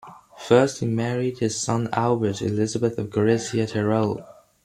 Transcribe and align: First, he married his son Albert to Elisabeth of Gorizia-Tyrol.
First, 0.35 0.79
he 0.79 0.87
married 0.87 1.37
his 1.37 1.55
son 1.61 1.87
Albert 1.93 2.37
to 2.37 2.47
Elisabeth 2.47 2.97
of 2.97 3.11
Gorizia-Tyrol. 3.11 4.25